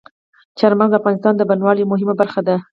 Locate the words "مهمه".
1.91-2.13